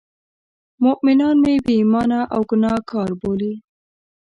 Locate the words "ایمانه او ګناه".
1.81-2.79